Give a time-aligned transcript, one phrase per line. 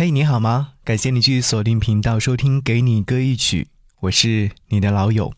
[0.00, 0.70] 嘿，你好吗？
[0.82, 3.64] 感谢你去锁定频道收听《给你歌一曲》，
[4.00, 5.34] 我是你的老友。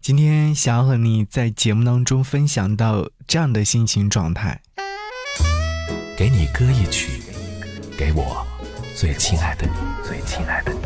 [0.00, 4.60] 今天想要和你在节目当中分享到这样的心情状态：
[6.18, 7.22] 给你歌一曲，
[7.96, 8.44] 给我
[8.96, 9.74] 最亲爱的你，
[10.04, 10.80] 最亲爱的你。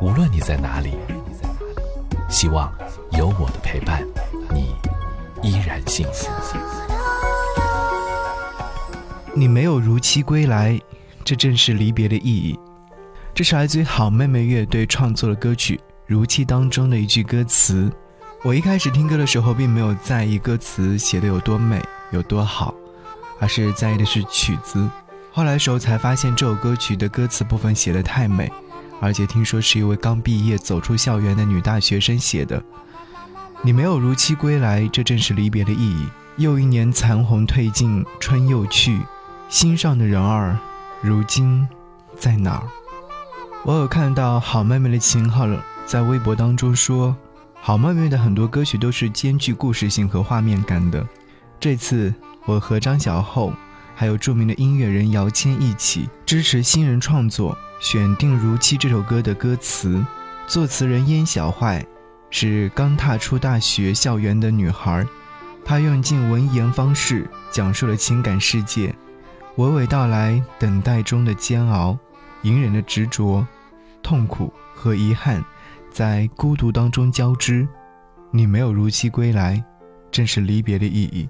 [0.00, 0.94] 无论你在哪里，
[2.30, 2.72] 希望
[3.12, 4.02] 有我的陪伴，
[4.54, 4.74] 你
[5.42, 6.26] 依然幸福。
[9.34, 10.80] 你没有如期归来，
[11.24, 12.58] 这正是离别的意义。
[13.34, 15.76] 这是来自于好妹妹乐队创作的歌曲
[16.06, 17.90] 《如期》当中的一句歌词。
[18.42, 21.80] 我一开始听歌的时候，并没有在意歌词写的有多美、
[22.10, 22.74] 有多好，
[23.38, 24.88] 而是在意的是曲子。
[25.30, 28.50] 后来的时候才发现，这首歌曲的歌词部分写的太美，
[29.00, 32.60] 而且听说是一位刚毕业走出校园的女大学生写的。
[33.62, 36.06] 你没有如期归来，这正是离别的意义。
[36.38, 39.00] 又一年残红褪尽，春又去。
[39.48, 40.58] 心上的人儿，
[41.00, 41.66] 如今
[42.18, 42.68] 在哪儿？
[43.64, 45.48] 我有看到好妹妹的秦昊
[45.86, 47.16] 在微博当中说，
[47.54, 51.06] 好妹妹的很多歌曲都是兼具故事性和画面感的。
[51.58, 52.12] 这次
[52.44, 53.54] 我和张小厚，
[53.94, 60.04] 还有著名的音乐人姚谦一起支持新人创作，选定《如期》这首歌的歌词。
[60.46, 61.84] 作词人燕小坏
[62.28, 65.06] 是刚踏出大学校园的女孩，
[65.64, 68.94] 她用尽文言方式讲述了情感世界。
[69.58, 71.98] 娓娓道来，等待中的煎熬，
[72.42, 73.44] 隐忍的执着，
[74.04, 75.44] 痛苦和遗憾，
[75.90, 77.66] 在孤独当中交织。
[78.30, 79.60] 你没有如期归来，
[80.12, 81.28] 正是离别的意义。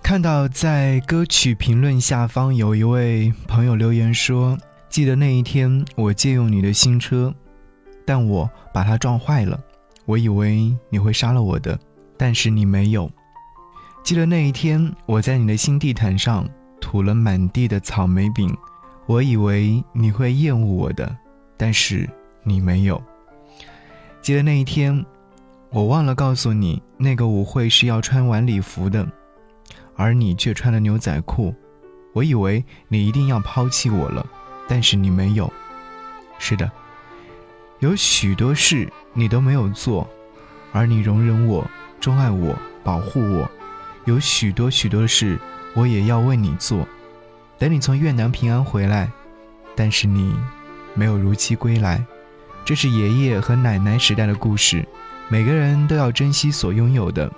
[0.00, 4.56] 看到在歌曲评论下方有一位朋友留言说
[4.88, 7.34] ：“记得那一天，我借用你的新车，
[8.06, 9.58] 但我把它撞坏了。
[10.04, 11.76] 我以为你会杀了我的，
[12.16, 13.10] 但是你没有。
[14.04, 16.48] 记得那一天，我在你的新地毯上。”
[16.80, 18.56] 吐了满地的草莓饼，
[19.06, 21.16] 我以为你会厌恶我的，
[21.56, 22.08] 但是
[22.42, 23.00] 你没有。
[24.22, 25.04] 记得那一天，
[25.70, 29.06] 我忘了告诉你，那个舞会是要穿晚礼服的，
[29.94, 31.54] 而你却穿了牛仔裤。
[32.12, 34.26] 我以为你一定要抛弃我了，
[34.68, 35.50] 但是你没有。
[36.38, 36.70] 是的，
[37.78, 40.08] 有许多事你都没有做，
[40.72, 41.64] 而你容忍我，
[42.00, 43.48] 钟爱我，保护我。
[44.06, 45.38] 有许多许多事。
[45.74, 46.86] 我也要为你做，
[47.58, 49.10] 等你从越南平安回来，
[49.76, 50.34] 但是你
[50.94, 52.04] 没有如期归来。
[52.64, 54.86] 这是爷爷和奶奶时代的故事。
[55.28, 57.30] 每个人都要珍惜所拥有的。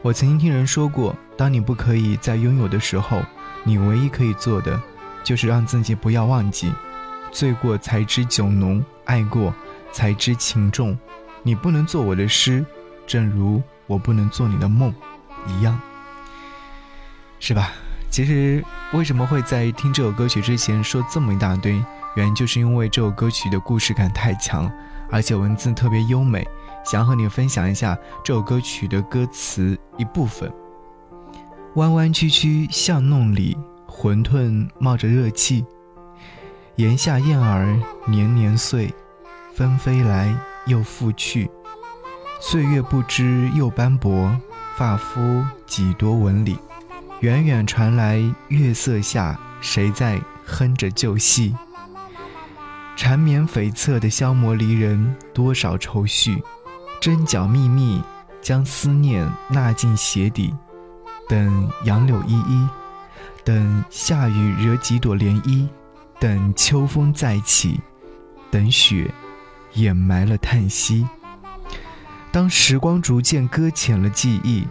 [0.00, 3.20] 我曾经听人说过，当你不可以再拥有的时候，
[3.64, 4.80] 你唯一可以做的，
[5.24, 6.72] 就是让自己不要忘记。
[7.32, 9.52] 醉过才知酒浓，爱过
[9.92, 10.96] 才知情重。
[11.42, 12.64] 你不能做我的诗，
[13.06, 14.94] 正如我不能做你的梦
[15.48, 15.78] 一样。
[17.38, 17.70] 是吧？
[18.10, 21.82] 其实为什么会在听这首歌曲之前说这么一大堆？
[22.14, 24.70] 原因就是因为这首歌曲的故事感太强，
[25.10, 26.46] 而且文字特别优美，
[26.84, 30.50] 想和你分享一下这首歌曲的歌词一部分。
[31.74, 33.54] 弯弯曲曲巷弄里，
[33.86, 35.64] 馄饨冒着热气。
[36.76, 38.94] 檐下燕儿年年岁，
[39.54, 41.50] 纷飞来又复去。
[42.40, 44.34] 岁月不知又斑驳，
[44.76, 46.58] 发肤几多纹理。
[47.20, 51.54] 远远传来月色下，谁在哼着旧戏？
[52.94, 56.42] 缠绵悱恻的消磨离人多少愁绪，
[57.00, 58.02] 针脚密密
[58.42, 60.54] 将思念纳进鞋底。
[61.28, 62.68] 等杨柳依依，
[63.44, 65.66] 等下雨惹几朵涟漪，
[66.20, 67.80] 等秋风再起，
[68.50, 69.10] 等雪
[69.72, 71.06] 掩埋了叹息。
[72.30, 74.66] 当时光逐渐搁浅了记忆，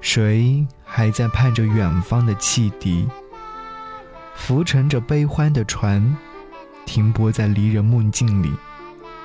[0.00, 0.66] 谁？
[0.96, 3.08] 还在盼着远方的汽笛，
[4.36, 6.16] 浮沉着悲欢的船，
[6.86, 8.52] 停泊在离人梦境里。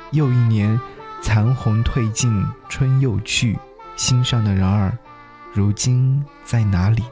[0.10, 0.82] 又一年，
[1.22, 3.56] 残红褪尽，春又去，
[3.96, 4.98] 心上的人儿，
[5.54, 7.04] 如今在哪里？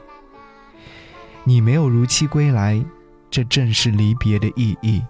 [1.44, 2.84] 你没有如期归来，
[3.30, 5.00] 这正是离别的意义。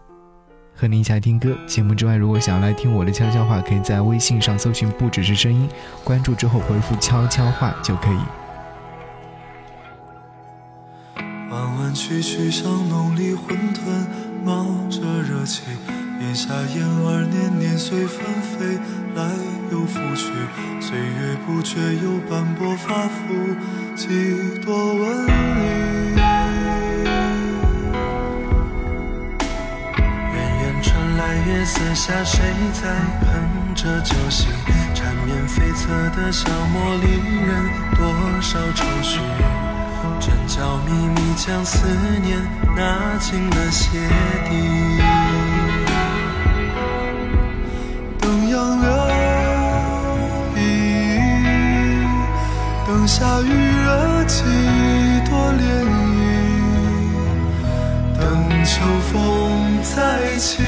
[0.77, 1.57] 和您一起来听歌。
[1.67, 5.67] 节目之外，如果想要来听我的悄悄话，可以在微信上搜寻“不只是声音”，
[6.05, 8.21] 关注之后回复“悄悄话”就可以。
[12.09, 14.07] 曲曲巷弄里，馄饨
[14.43, 15.61] 冒着热气，
[16.19, 18.79] 檐下燕儿年年随纷飞
[19.15, 19.29] 来
[19.71, 20.33] 又复去，
[20.81, 23.19] 岁月不觉又斑驳，发肤
[23.95, 26.17] 几多纹理。
[30.33, 32.41] 远远传来月色下，谁
[32.73, 32.89] 在
[33.21, 34.49] 哼着酒醒？
[34.95, 38.01] 缠绵悱恻的消磨离人多
[38.41, 39.21] 少愁绪。
[40.21, 41.87] 转角秘密将思
[42.23, 42.39] 念
[42.77, 43.99] 纳进了鞋
[44.49, 44.51] 底。
[48.19, 48.89] 等杨柳
[50.57, 50.59] 依依，
[52.87, 53.45] 等下雨
[53.85, 54.43] 惹几
[55.29, 55.57] 多涟
[56.15, 56.17] 漪，
[58.21, 58.23] 等
[58.65, 58.75] 秋
[59.13, 59.17] 风
[59.83, 60.63] 再起，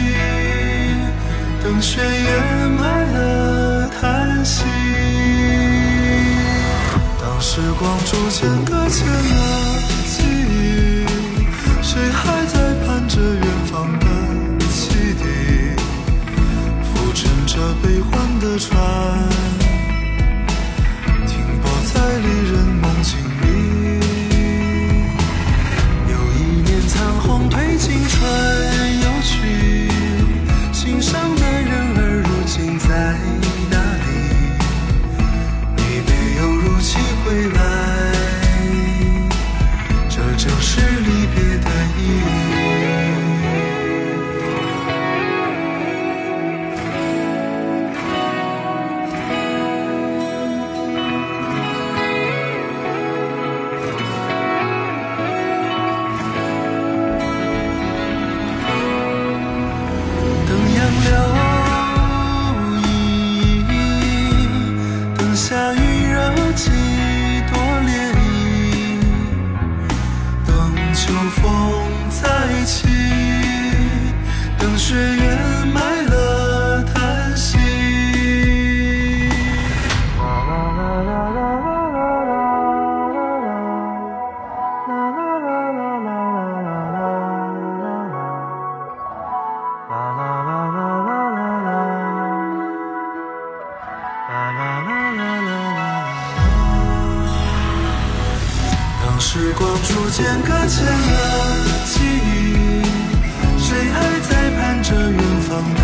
[1.63, 2.81] 等雪掩埋
[3.13, 4.65] 了叹息。
[7.61, 11.05] 时光逐渐搁浅了记忆，
[11.83, 14.07] 谁还在盼着远方的
[14.71, 15.25] 汽笛？
[16.83, 18.81] 浮沉着悲欢的船，
[99.21, 100.93] 时光逐渐搁浅了
[101.85, 102.83] 记忆，
[103.59, 105.81] 谁还在盼着远方的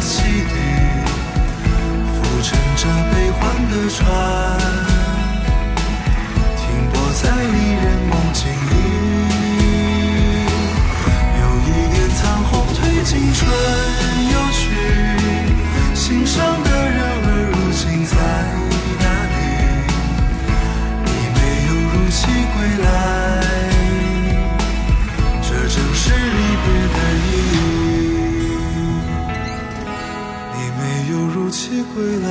[0.00, 0.54] 汽笛？
[2.16, 2.82] 浮沉着
[3.12, 3.40] 悲欢
[3.70, 4.02] 的船，
[32.16, 32.28] 来，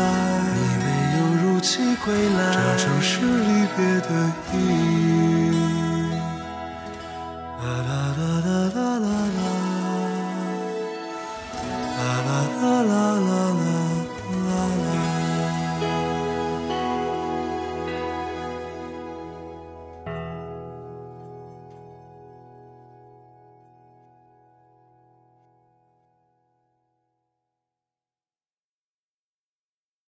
[0.55, 0.87] 你没
[1.17, 1.69] 有如期
[2.03, 2.41] 归来，
[2.77, 4.09] 这正是离别的
[4.53, 5.40] 意义。